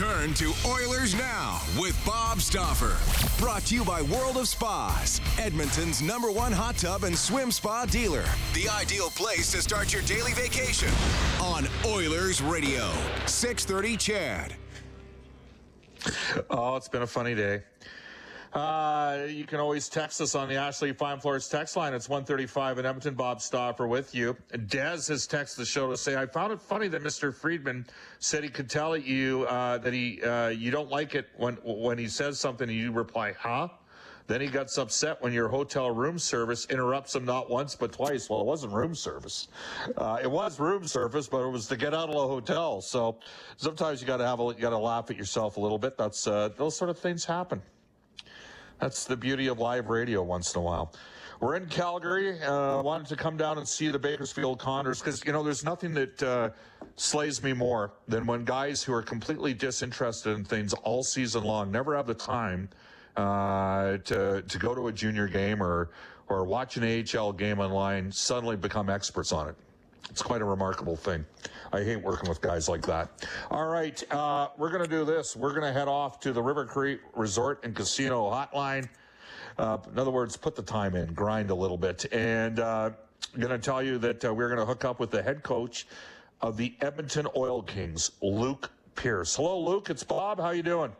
[0.00, 2.96] Return to Oilers Now with Bob Stauffer.
[3.38, 7.84] Brought to you by World of Spas, Edmonton's number one hot tub and swim spa
[7.84, 8.24] dealer.
[8.54, 10.88] The ideal place to start your daily vacation
[11.38, 12.90] on Oilers Radio.
[13.26, 14.56] 630 CHED.
[16.48, 17.62] Oh, it's been a funny day.
[18.52, 21.94] Uh, you can always text us on the Ashley Fine Floors text line.
[21.94, 23.14] It's 135 in Edmonton.
[23.14, 24.36] Bob Stauffer with you.
[24.52, 27.32] Dez has texted the show to say, I found it funny that Mr.
[27.32, 27.86] Friedman
[28.18, 31.96] said he could tell you uh, that he uh, you don't like it when when
[31.96, 33.68] he says something and you reply, huh?
[34.26, 38.30] Then he gets upset when your hotel room service interrupts him not once but twice.
[38.30, 39.48] Well, it wasn't room service.
[39.96, 42.80] Uh, it was room service, but it was to get out of the hotel.
[42.80, 43.18] So
[43.56, 45.98] sometimes you got to have a, you got to laugh at yourself a little bit.
[45.98, 47.60] That's uh, those sort of things happen.
[48.80, 50.92] That's the beauty of live radio once in a while.
[51.40, 52.40] We're in Calgary.
[52.42, 55.92] Uh, wanted to come down and see the Bakersfield Condors because, you know, there's nothing
[55.94, 56.50] that uh,
[56.96, 61.70] slays me more than when guys who are completely disinterested in things all season long
[61.70, 62.68] never have the time
[63.16, 65.90] uh, to, to go to a junior game or,
[66.28, 69.56] or watch an AHL game online suddenly become experts on it.
[70.08, 71.24] It's quite a remarkable thing.
[71.72, 73.28] I hate working with guys like that.
[73.50, 75.36] All right, uh, we're going to do this.
[75.36, 78.88] We're going to head off to the River Cree Resort and Casino Hotline.
[79.58, 82.90] Uh, in other words, put the time in, grind a little bit, and uh,
[83.34, 85.42] I'm going to tell you that uh, we're going to hook up with the head
[85.42, 85.86] coach
[86.40, 89.36] of the Edmonton Oil Kings, Luke Pierce.
[89.36, 89.90] Hello, Luke.
[89.90, 90.40] It's Bob.
[90.40, 90.92] How you doing?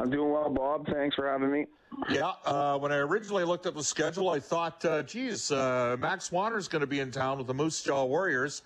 [0.00, 0.86] I'm doing well, Bob.
[0.86, 1.66] Thanks for having me.
[2.08, 6.32] Yeah, uh, when I originally looked at the schedule, I thought, uh, geez, uh, Max
[6.32, 8.62] Wanner's going to be in town with the Moose Jaw Warriors.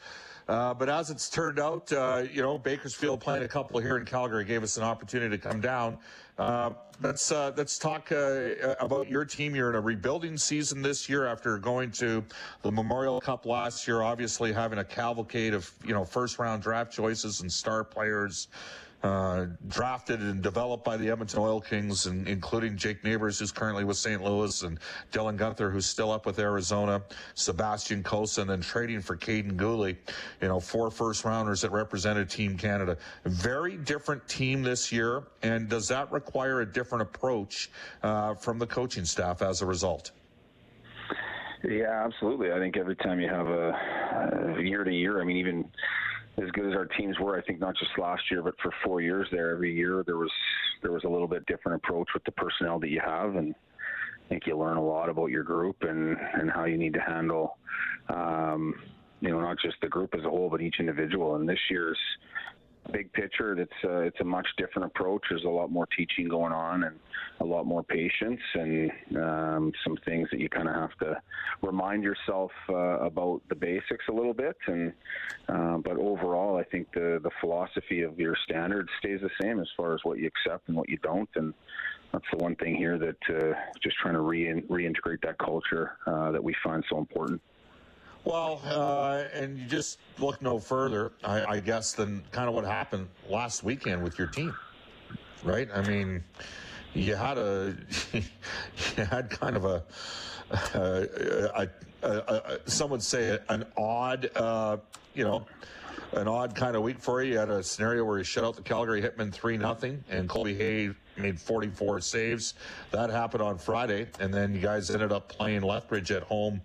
[0.47, 4.05] Uh, but as it's turned out, uh, you know, Bakersfield playing a couple here in
[4.05, 5.99] Calgary gave us an opportunity to come down.
[6.39, 9.56] Uh, let's uh, let's talk about your team.
[9.56, 12.23] You're in a rebuilding season this year after going to
[12.62, 14.03] the Memorial Cup last year.
[14.03, 18.49] Obviously, having a cavalcade of you know first round draft choices and star players.
[19.04, 23.84] Uh, drafted and developed by the Edmonton Oil Kings, and including Jake Neighbors, who's currently
[23.84, 24.25] with St.
[24.25, 24.78] Louis, and
[25.12, 27.03] Dylan Guenther, who's still up with Arizona,
[27.34, 29.94] Sebastian Cossa, and then trading for Kaiden Guhle.
[30.41, 32.97] You know, four first rounders that represented Team Canada.
[33.26, 37.70] Very different team this year, and does that require a different approach
[38.03, 40.12] uh, from the coaching staff as a result?
[41.62, 42.53] Yeah, absolutely.
[42.53, 45.70] I think every time you have a year to year, I mean, even
[46.43, 49.00] as good as our teams were, I think not just last year, but for four
[49.00, 50.31] years there, every year there was
[50.83, 54.28] there was a little bit different approach with the personnel that you have, and I
[54.28, 57.59] think you learn a lot about your group and and how you need to handle,
[58.09, 58.75] um,
[59.21, 61.37] you know, not just the group as a whole, but each individual.
[61.37, 61.99] And this year's
[62.93, 65.22] big picture, it's uh, it's a much different approach.
[65.28, 66.99] There's a lot more teaching going on and
[67.41, 71.21] a lot more patience and um, some things that you kind of have to
[71.62, 74.56] remind yourself uh, about the basics a little bit.
[74.67, 74.93] And
[75.49, 79.69] uh, but overall, I think the the philosophy of your standards stays the same as
[79.77, 81.28] far as what you accept and what you don't.
[81.37, 81.55] And
[82.12, 86.31] that's the one thing here that uh, just trying to re- reintegrate that culture uh,
[86.31, 87.41] that we find so important.
[88.25, 92.65] Well, uh, and you just look no further, I, I, guess, than kind of what
[92.65, 94.55] happened last weekend with your team,
[95.43, 95.69] right?
[95.75, 96.25] I mean,
[96.94, 97.76] you had a,
[98.15, 99.82] you had kind of a,
[100.75, 101.69] a,
[102.03, 104.79] a, a some would say an odd, uh,
[105.15, 105.47] you know,
[106.12, 107.32] an odd kind of week for you.
[107.32, 110.55] You had a scenario where you shut out the Calgary Hitmen three nothing, and Colby
[110.55, 112.55] Hay made 44 saves.
[112.90, 116.61] That happened on Friday, and then you guys ended up playing Lethbridge at home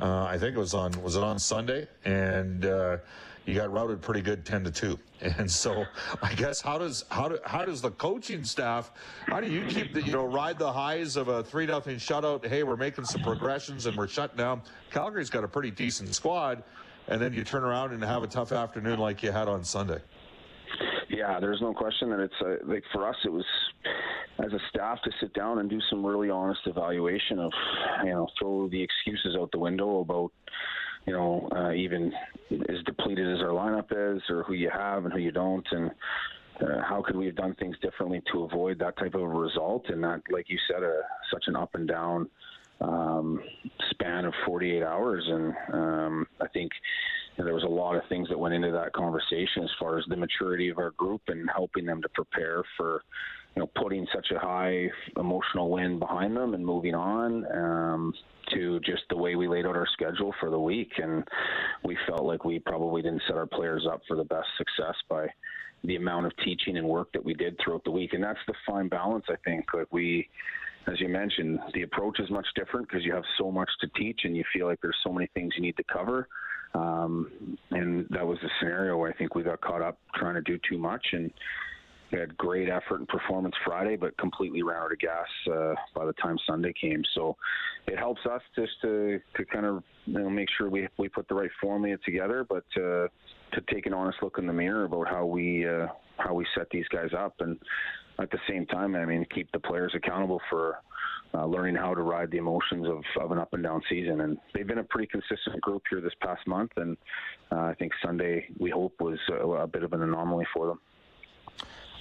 [0.00, 2.96] uh, I think it was on was it on Sunday, and uh,
[3.44, 5.84] you got routed pretty good 10 to 2 and so
[6.22, 8.92] i guess how does how do, how does the coaching staff
[9.26, 12.46] how do you keep the you know ride the highs of a 3 nothing shutout?
[12.46, 14.62] Hey we're making some progressions and we're shut down.
[14.90, 16.62] Calgary's got a pretty decent squad
[17.08, 20.00] and then you turn around and have a tough afternoon like you had on sunday
[21.20, 23.44] yeah there's no question that it's uh, like for us it was
[24.38, 27.52] as a staff to sit down and do some really honest evaluation of
[28.04, 30.32] you know throw the excuses out the window about
[31.06, 32.12] you know, uh, even
[32.50, 35.90] as depleted as our lineup is, or who you have and who you don't, and
[36.60, 40.00] uh, how could we have done things differently to avoid that type of result and
[40.00, 41.00] not, like you said, a,
[41.32, 42.28] such an up and down
[42.80, 43.40] um,
[43.90, 45.24] span of 48 hours.
[45.26, 46.72] And um, I think
[47.36, 50.16] there was a lot of things that went into that conversation as far as the
[50.16, 53.02] maturity of our group and helping them to prepare for
[53.56, 57.44] you know, putting such a high emotional win behind them and moving on.
[57.52, 58.14] Um,
[58.54, 60.92] to just the way we laid out our schedule for the week.
[61.02, 61.24] And
[61.84, 65.26] we felt like we probably didn't set our players up for the best success by
[65.84, 68.12] the amount of teaching and work that we did throughout the week.
[68.12, 69.66] And that's the fine balance, I think.
[69.72, 70.28] Like we,
[70.86, 74.20] as you mentioned, the approach is much different because you have so much to teach
[74.24, 76.28] and you feel like there's so many things you need to cover.
[76.74, 80.42] Um, and that was the scenario where I think we got caught up trying to
[80.42, 81.30] do too much and
[82.12, 86.04] we had great effort and performance Friday, but completely ran out of gas uh, by
[86.04, 87.02] the time Sunday came.
[87.14, 87.36] So
[87.86, 91.28] it helps us just to, to kind of you know, make sure we we put
[91.28, 93.06] the right formula together, but uh,
[93.52, 95.86] to take an honest look in the mirror about how we uh,
[96.18, 97.58] how we set these guys up, and
[98.20, 100.78] at the same time, I mean, keep the players accountable for.
[101.32, 104.22] Uh, learning how to ride the emotions of, of an up and down season.
[104.22, 106.72] And they've been a pretty consistent group here this past month.
[106.76, 106.96] And
[107.52, 110.80] uh, I think Sunday, we hope, was a, a bit of an anomaly for them.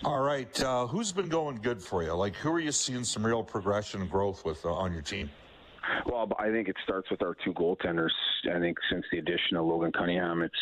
[0.03, 0.59] All right.
[0.63, 2.13] Uh, who's been going good for you?
[2.13, 5.29] Like, who are you seeing some real progression and growth with uh, on your team?
[6.07, 8.09] Well, I think it starts with our two goaltenders.
[8.51, 10.55] I think since the addition of Logan Cunningham, it's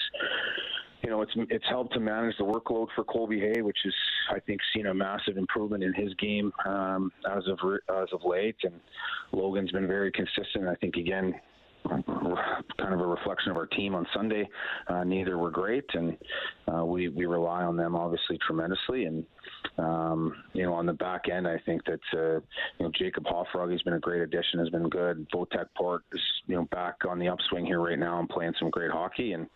[1.03, 3.93] you know it's it's helped to manage the workload for Colby Hay, which is
[4.31, 7.59] I think seen a massive improvement in his game um, as of
[8.01, 8.57] as of late.
[8.63, 8.73] And
[9.31, 10.67] Logan's been very consistent.
[10.67, 11.35] I think again
[11.87, 14.47] kind of a reflection of our team on Sunday.
[14.87, 16.17] Uh, neither were great, and
[16.73, 19.05] uh, we we rely on them obviously tremendously.
[19.05, 19.25] And
[19.77, 22.39] um, you know, on the back end, I think that uh,
[22.79, 25.27] you know Jacob Hoffrog has been a great addition, has been good.
[25.33, 28.69] Votek Port is you know back on the upswing here right now and playing some
[28.69, 29.33] great hockey.
[29.33, 29.47] And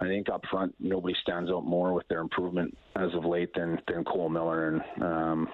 [0.00, 3.80] I think up front, nobody stands out more with their improvement as of late than,
[3.88, 5.48] than Cole Miller, and um,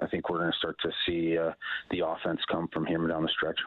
[0.00, 1.52] I think we're going to start to see uh,
[1.90, 3.58] the offense come from him down the stretch.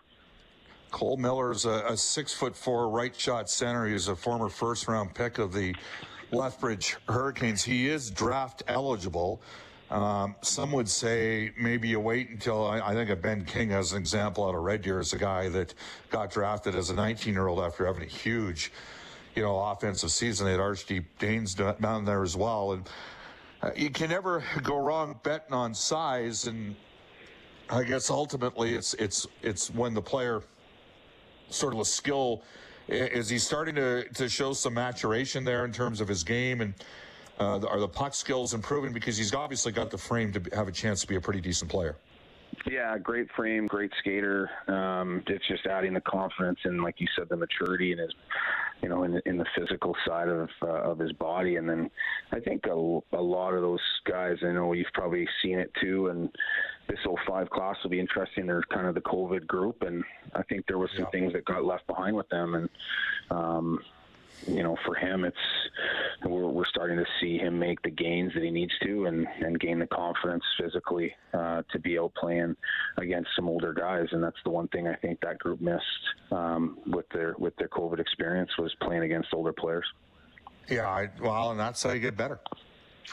[0.92, 3.88] Cole Miller's a, a six foot four right shot center.
[3.88, 5.76] He's a former first round pick of the
[6.32, 7.64] Lethbridge Hurricanes.
[7.64, 9.42] He is draft eligible.
[9.90, 13.94] Um, some would say maybe you wait until I, I think of Ben King as
[13.94, 15.74] an example out of Red Deer as a guy that
[16.10, 18.72] got drafted as a 19 year old after having a huge,
[19.38, 20.48] you know, offensive season.
[20.48, 22.90] They had Arshdeep Bains down there as well, and
[23.62, 26.48] uh, you can never go wrong betting on size.
[26.48, 26.76] And
[27.70, 30.42] I guess ultimately it's it's it's when the player
[31.52, 32.42] sort of a skill.
[32.88, 36.62] Is he starting to, to show some maturation there in terms of his game?
[36.62, 36.74] And
[37.38, 38.92] uh, are the puck skills improving?
[38.94, 41.70] Because he's obviously got the frame to have a chance to be a pretty decent
[41.70, 41.96] player.
[42.66, 44.50] Yeah, great frame, great skater.
[44.68, 48.14] Um, it's just adding the confidence and, like you said, the maturity in his,
[48.82, 51.56] you know, in, in the physical side of uh, of his body.
[51.56, 51.90] And then
[52.32, 53.80] I think a, a lot of those
[54.10, 56.08] guys, I know you've probably seen it too.
[56.08, 56.30] And
[56.88, 58.48] this 05 class will be interesting.
[58.48, 60.04] They're kind of the COVID group, and
[60.36, 61.20] I think there was some yeah.
[61.20, 62.56] things that got left behind with them.
[62.56, 62.70] And
[63.32, 63.80] um,
[64.46, 65.38] you know, for him, it's
[66.24, 69.60] we're, we're starting to see him make the gains that he needs to, and and
[69.60, 72.56] gain the confidence physically uh, to be out playing
[72.98, 74.08] against some older guys.
[74.12, 75.82] And that's the one thing I think that group missed
[76.32, 79.86] um, with their with their COVID experience was playing against older players.
[80.70, 82.40] Yeah, I, well, and that's how you get better.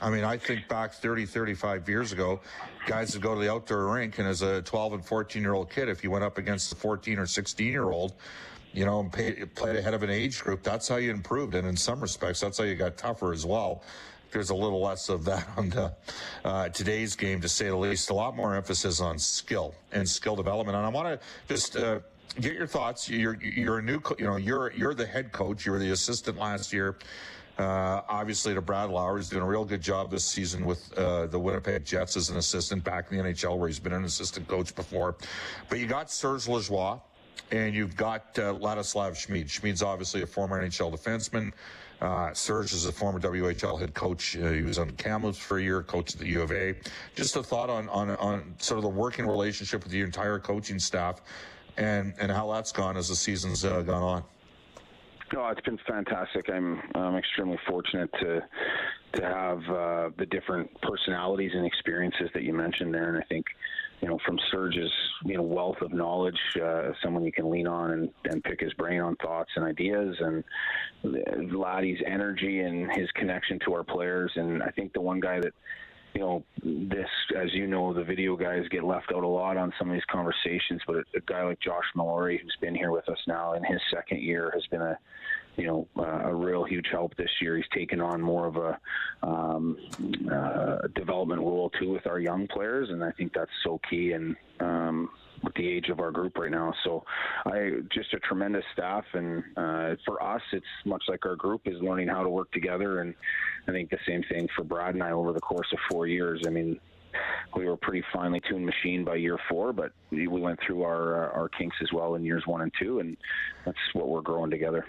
[0.00, 2.40] I mean, I think back 30, 35 years ago,
[2.86, 5.70] guys would go to the outdoor rink, and as a 12 and 14 year old
[5.70, 8.14] kid, if you went up against a 14 or 16 year old,
[8.74, 11.54] you know, and pay, played ahead of an age group, that's how you improved.
[11.54, 13.82] And in some respects, that's how you got tougher as well.
[14.32, 15.94] There's a little less of that on the,
[16.44, 18.10] uh, today's game, to say the least.
[18.10, 20.76] A lot more emphasis on skill and skill development.
[20.76, 22.00] And I want to just uh,
[22.40, 23.08] get your thoughts.
[23.08, 25.64] You're you're a new, you know, you're you're the head coach.
[25.64, 26.96] You were the assistant last year.
[27.56, 31.26] Uh, obviously, to Brad Lauer, he's doing a real good job this season with uh,
[31.26, 34.48] the Winnipeg Jets as an assistant back in the NHL, where he's been an assistant
[34.48, 35.14] coach before.
[35.68, 37.00] But you got Serge Lajoie
[37.50, 39.46] and you've got uh, Ladislav Smid.
[39.46, 41.52] Smid's obviously a former NHL defenseman.
[42.00, 44.36] Uh, Serge is a former WHL head coach.
[44.36, 46.74] Uh, he was on Kamloops for a year, coach at the U of A.
[47.14, 50.78] Just a thought on, on, on sort of the working relationship with the entire coaching
[50.78, 51.22] staff
[51.76, 54.24] and, and how that's gone as the season's uh, gone on.
[55.36, 56.48] Oh, it's been fantastic.
[56.50, 58.42] I'm I'm extremely fortunate to
[59.14, 63.46] to have uh, the different personalities and experiences that you mentioned there, and I think
[64.04, 64.92] you know from Serge's
[65.24, 68.74] you know wealth of knowledge, uh, someone you can lean on and, and pick his
[68.74, 70.44] brain on thoughts and ideas, and
[71.54, 75.54] Laddie's energy and his connection to our players, and I think the one guy that
[76.12, 79.72] you know, this, as you know, the video guys get left out a lot on
[79.78, 80.82] some of these conversations.
[80.86, 83.80] But a, a guy like Josh Mallory, who's been here with us now in his
[83.92, 84.98] second year, has been a,
[85.56, 87.56] you know, uh, a real huge help this year.
[87.56, 88.78] He's taken on more of a
[89.22, 89.76] um,
[90.30, 94.12] uh, development role too with our young players, and I think that's so key.
[94.12, 95.10] And um,
[95.42, 96.72] with the age of our group right now.
[96.84, 97.04] So,
[97.46, 101.80] I just a tremendous staff, and uh, for us, it's much like our group is
[101.82, 103.00] learning how to work together.
[103.00, 103.14] And
[103.68, 106.42] I think the same thing for Brad and I over the course of four years.
[106.46, 106.80] I mean,
[107.54, 111.30] we were a pretty finely tuned machine by year four, but we went through our
[111.32, 113.16] our kinks as well in years one and two, and
[113.64, 114.84] that's what we're growing together.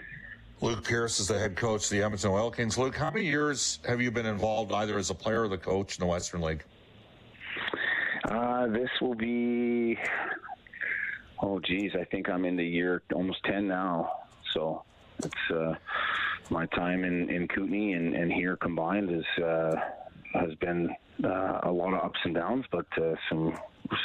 [0.62, 2.78] Luke Pierce is the head coach of the Edmonton Oil Kings.
[2.78, 5.98] Luke, how many years have you been involved either as a player or the coach
[5.98, 6.64] in the Western League?
[8.24, 9.98] Uh, this will be,
[11.42, 14.10] oh geez, I think I'm in the year almost 10 now.
[14.54, 14.82] So
[15.18, 15.74] it's uh,
[16.48, 19.76] my time in, in Kootenay and, and here combined is, uh,
[20.40, 23.54] has been uh, a lot of ups and downs, but uh, some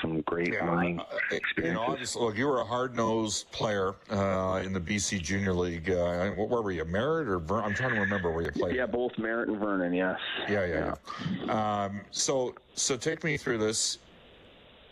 [0.01, 2.13] some great yeah, learning uh, experiences.
[2.15, 5.89] You know, look, you were a hard nosed player uh, in the BC Junior League.
[5.89, 8.75] Uh, where were you, Merritt or Ver- I'm trying to remember where you played.
[8.75, 9.93] Yeah, both Merritt and Vernon.
[9.93, 10.19] Yes.
[10.49, 10.95] Yeah, yeah.
[11.45, 11.83] yeah.
[11.85, 13.97] Um, so, so take me through this.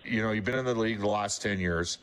[0.03, 1.99] You know, you've been in the league the last ten years.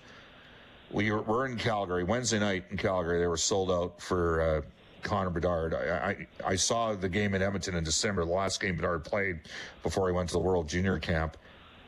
[0.90, 3.18] We were, we're in Calgary Wednesday night in Calgary.
[3.18, 4.60] They were sold out for uh,
[5.06, 5.72] Connor Bedard.
[5.72, 9.38] I, I, I saw the game in Edmonton in December, the last game Bedard played
[9.82, 11.36] before he went to the World Junior Camp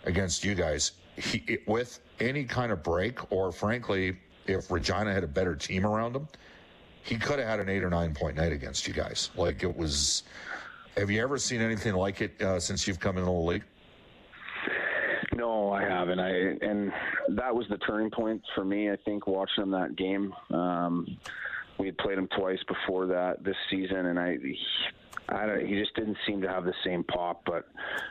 [0.04, 0.92] against you guys.
[1.16, 6.14] He, with any kind of break, or frankly, if Regina had a better team around
[6.14, 6.28] him,
[7.02, 9.30] he could have had an eight or nine point night against you guys.
[9.36, 10.22] Like it was.
[10.96, 13.64] Have you ever seen anything like it uh, since you've come into the league?
[15.34, 16.18] No, I haven't.
[16.20, 16.92] I and
[17.30, 18.90] that was the turning point for me.
[18.90, 20.32] I think watching that game.
[20.50, 21.18] Um,
[21.78, 24.36] we had played him twice before that this season, and I,
[25.28, 25.66] I don't.
[25.66, 27.42] he just didn't seem to have the same pop.
[27.44, 27.66] But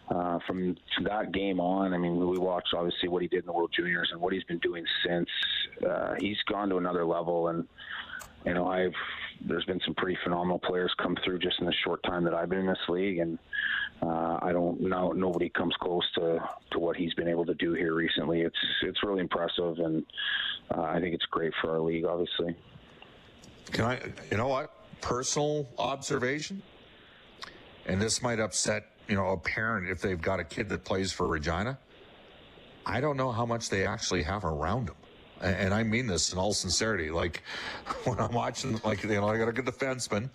[0.09, 3.53] uh, from that game on, I mean, we watched obviously what he did in the
[3.53, 5.29] World Juniors and what he's been doing since.
[5.87, 7.67] Uh, he's gone to another level, and
[8.45, 8.93] you know, I've
[9.45, 12.49] there's been some pretty phenomenal players come through just in the short time that I've
[12.49, 13.37] been in this league, and
[14.01, 16.39] uh, I don't know nobody comes close to,
[16.71, 18.41] to what he's been able to do here recently.
[18.41, 20.05] It's it's really impressive, and
[20.73, 22.55] uh, I think it's great for our league, obviously.
[23.71, 23.99] Can I,
[24.31, 24.71] you know what?
[25.01, 26.61] Personal observation,
[27.85, 31.11] and this might upset, you know, a parent if they've got a kid that plays
[31.11, 31.77] for Regina.
[32.85, 34.95] I don't know how much they actually have around them.
[35.39, 37.11] And I mean this in all sincerity.
[37.11, 37.43] Like
[38.05, 40.29] when I'm watching, like you know, I got a good defenseman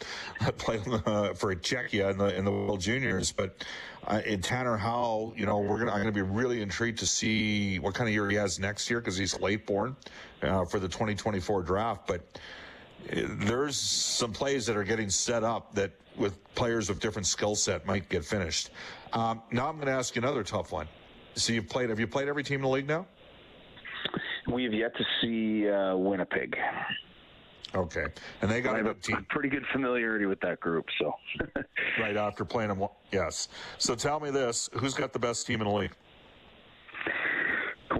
[0.58, 3.64] play uh, for Czechia in the in the World Juniors, but
[4.06, 7.80] uh, in Tanner Howe, you know, we're gonna I'm gonna be really intrigued to see
[7.80, 9.96] what kind of year he has next year because he's late born
[10.42, 12.06] uh, for the 2024 draft.
[12.06, 12.38] But
[13.10, 17.86] there's some plays that are getting set up that with players of different skill set
[17.86, 18.70] might get finished.
[19.12, 20.88] Um, now I'm going to ask you another tough one.
[21.34, 21.90] So you've played.
[21.90, 23.06] Have you played every team in the league now?
[24.52, 26.56] We have yet to see uh, Winnipeg.
[27.74, 28.06] Okay,
[28.42, 29.26] and they got I a team.
[29.30, 30.84] pretty good familiarity with that group.
[30.98, 31.14] So
[31.98, 33.48] right after playing them, yes.
[33.78, 35.92] So tell me this: Who's got the best team in the league?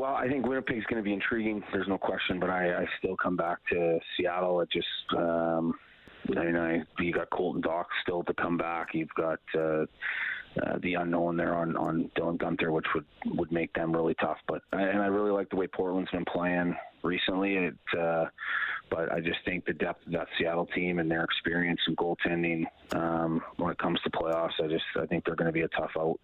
[0.02, 1.62] Well, I think Winnipeg's going to be intriguing.
[1.73, 4.61] There's no question, but I, I still come back to Seattle.
[4.61, 5.75] It just, um,
[6.37, 8.88] I mean, I, you got Colton Dach still to come back.
[8.94, 9.85] You've got uh,
[10.61, 14.38] uh, the unknown there on on Dylan Guenther, which would would make them really tough.
[14.49, 17.54] But and I really like the way Portland's been playing recently.
[17.59, 18.25] It, uh,
[18.90, 22.64] but I just think the depth of that Seattle team and their experience in goaltending
[22.92, 25.68] um, when it comes to playoffs, I just I think they're going to be a
[25.68, 26.18] tough out.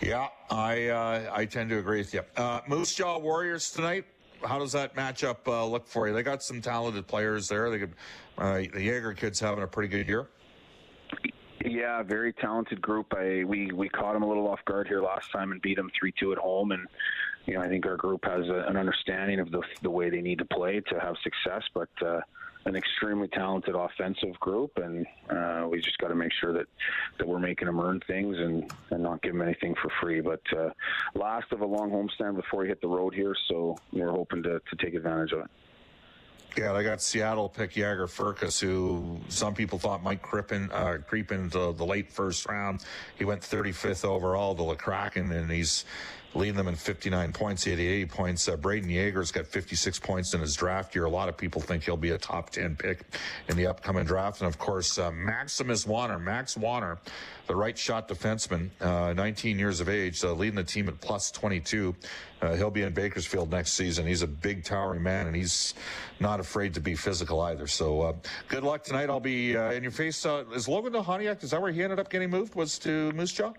[0.00, 2.22] Yeah, I uh, I tend to agree with you.
[2.36, 4.04] Uh, Moose Jaw Warriors tonight.
[4.44, 6.14] How does that matchup uh, look for you?
[6.14, 7.70] They got some talented players there.
[7.70, 7.94] They could,
[8.36, 10.28] uh, the Yager kids having a pretty good year.
[11.64, 13.12] Yeah, very talented group.
[13.16, 15.90] I we we caught them a little off guard here last time and beat them
[15.98, 16.86] three two at home, and
[17.46, 20.20] you know I think our group has a, an understanding of the the way they
[20.20, 21.88] need to play to have success, but.
[22.04, 22.20] Uh,
[22.68, 26.66] an extremely talented offensive group, and uh, we just got to make sure that,
[27.18, 30.20] that we're making them earn things and, and not give them anything for free.
[30.20, 30.70] But uh,
[31.14, 34.60] last of a long homestand before we hit the road here, so we're hoping to,
[34.60, 35.50] to take advantage of it.
[36.56, 40.98] Yeah, they got Seattle pick Jagger Firkus, who some people thought might creep, in, uh,
[41.06, 42.84] creep into the late first round.
[43.16, 45.84] He went 35th overall to the Kraken, and he's
[46.34, 47.64] leading them in 59 points.
[47.64, 48.48] He had 80 points.
[48.48, 51.04] Uh, Brayden Yager's got 56 points in his draft year.
[51.04, 53.00] A lot of people think he'll be a top 10 pick
[53.48, 54.40] in the upcoming draft.
[54.40, 56.98] And of course, uh, Maximus Wanner, Max Wanner,
[57.46, 61.30] the right shot defenseman, uh, 19 years of age, uh, leading the team at plus
[61.30, 61.94] 22.
[62.40, 64.06] Uh, he'll be in Bakersfield next season.
[64.06, 65.74] He's a big, towering man, and he's
[66.20, 67.66] not afraid to be physical either.
[67.66, 68.12] So uh,
[68.48, 69.08] good luck tonight.
[69.08, 70.24] I'll be in your face.
[70.54, 72.54] is Logan Ohaniak, is that where he ended up getting moved?
[72.54, 73.54] Was to Moose Jaw?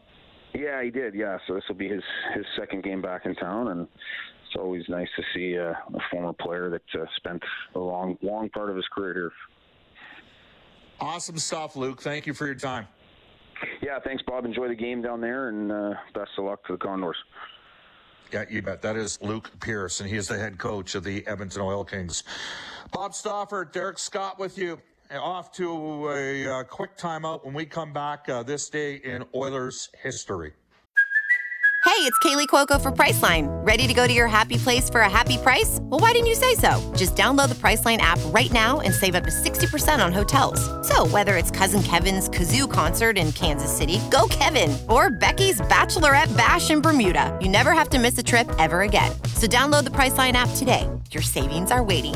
[0.53, 1.13] Yeah, he did.
[1.13, 2.03] Yeah, so this will be his
[2.33, 3.87] his second game back in town, and
[4.45, 7.41] it's always nice to see uh, a former player that uh, spent
[7.75, 9.31] a long long part of his career here.
[10.99, 12.01] Awesome stuff, Luke.
[12.01, 12.87] Thank you for your time.
[13.81, 14.45] Yeah, thanks, Bob.
[14.45, 17.17] Enjoy the game down there, and uh, best of luck to the Condors.
[18.31, 18.81] Yeah, you bet.
[18.81, 22.23] That is Luke Pierce, and he is the head coach of the Edmonton Oil Kings.
[22.91, 24.79] Bob Stauffer, Derek Scott with you
[25.17, 29.89] off to a uh, quick timeout when we come back uh, this day in Oilers
[30.01, 30.53] history.
[31.85, 33.47] Hey, it's Kaley Cuoco for Priceline.
[33.65, 35.79] Ready to go to your happy place for a happy price?
[35.81, 36.79] Well, why didn't you say so?
[36.95, 40.59] Just download the Priceline app right now and save up to 60% on hotels.
[40.87, 46.35] So, whether it's Cousin Kevin's Kazoo concert in Kansas City, go Kevin, or Becky's Bachelorette
[46.37, 49.11] Bash in Bermuda, you never have to miss a trip ever again.
[49.35, 50.87] So, download the Priceline app today.
[51.11, 52.15] Your savings are waiting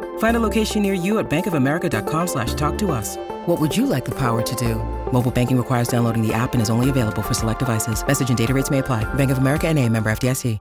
[0.21, 3.17] Find a location near you at bankofamerica.com slash talk to us.
[3.47, 4.75] What would you like the power to do?
[5.11, 8.05] Mobile banking requires downloading the app and is only available for select devices.
[8.05, 9.03] Message and data rates may apply.
[9.15, 10.59] Bank of America and a member FDIC.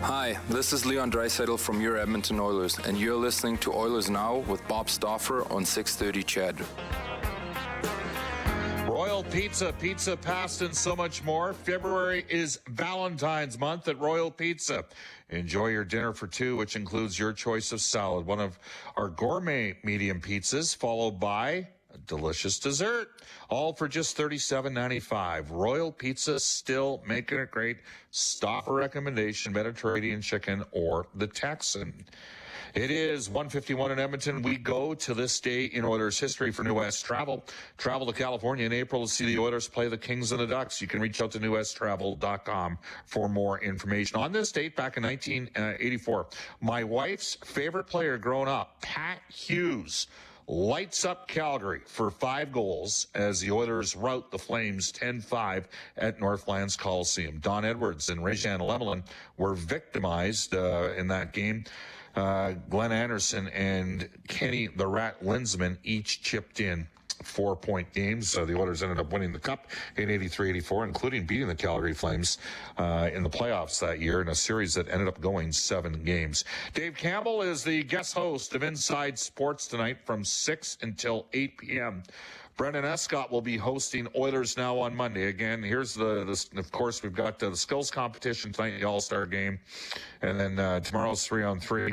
[0.00, 4.38] Hi, this is Leon Draisaitl from your Edmonton Oilers, and you're listening to Oilers Now
[4.48, 6.66] with Bob Stauffer on 630 CHED.
[8.88, 11.52] Royal Pizza, pizza, pasta, and so much more.
[11.52, 14.84] February is Valentine's month at Royal Pizza.
[15.34, 18.58] Enjoy your dinner for two, which includes your choice of salad, one of
[18.96, 23.08] our gourmet medium pizzas, followed by a delicious dessert,
[23.48, 25.50] all for just $37.95.
[25.50, 27.78] Royal Pizza still making it great.
[28.10, 32.04] Stop a recommendation, Mediterranean chicken or the Texan.
[32.72, 34.42] It is 151 in Edmonton.
[34.42, 37.44] We go to this day in Oilers history for New West Travel.
[37.76, 40.80] Travel to California in April to see the Oilers play the Kings and the Ducks.
[40.80, 44.18] You can reach out to newwesttravel.com for more information.
[44.18, 46.26] On this date, back in 1984,
[46.60, 50.06] my wife's favorite player growing up, Pat Hughes,
[50.46, 55.64] lights up Calgary for five goals as the Oilers rout the Flames 10-5
[55.96, 57.38] at Northlands Coliseum.
[57.38, 59.02] Don Edwards and Rejean Lemelin
[59.38, 61.64] were victimized uh, in that game.
[62.16, 66.86] Uh, Glenn Anderson and Kenny the Rat Linseman each chipped in
[67.22, 68.36] four point games.
[68.36, 71.94] Uh, the Oilers ended up winning the Cup in 83 84, including beating the Calgary
[71.94, 72.38] Flames
[72.78, 76.44] uh, in the playoffs that year in a series that ended up going seven games.
[76.72, 82.02] Dave Campbell is the guest host of Inside Sports tonight from 6 until 8 p.m.
[82.56, 85.26] Brendan Escott will be hosting Oilers Now on Monday.
[85.26, 89.00] Again, here's the, the of course, we've got uh, the skills competition tonight, the All
[89.00, 89.58] Star game,
[90.22, 91.92] and then uh, tomorrow's three on three.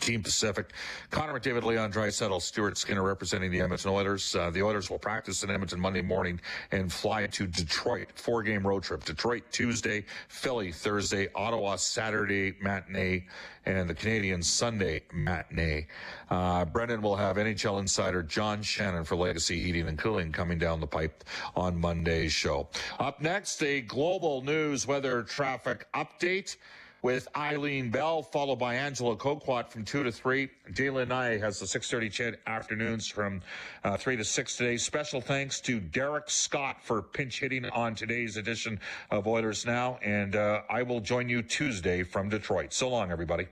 [0.00, 0.72] Team Pacific.
[1.10, 4.34] Connor McDavid, Leon Draisaitl, Stuart Skinner representing the Edmonton Oilers.
[4.34, 6.40] Uh, the Oilers will practice in Edmonton Monday morning
[6.72, 8.08] and fly to Detroit.
[8.14, 9.04] Four game road trip.
[9.04, 13.26] Detroit Tuesday, Philly Thursday, Ottawa Saturday matinee,
[13.66, 15.86] and the Canadiens Sunday matinee.
[16.30, 20.80] Uh, Brendan will have NHL insider John Shannon for Legacy Heating and Cooling coming down
[20.80, 21.24] the pipe
[21.56, 22.68] on Monday's show.
[22.98, 26.56] Up next, a global news weather traffic update
[27.04, 30.48] with Eileen Bell, followed by Angela Kokott from 2 to 3.
[30.72, 33.42] Dayla Nye has the 6.30 CHED afternoons from
[33.84, 34.78] uh, 3 to 6 today.
[34.78, 39.98] Special thanks to Derek Scott for pinch hitting on today's edition of Oilers Now.
[40.02, 42.72] And uh, I will join you Tuesday from Detroit.
[42.72, 43.48] So long, everybody.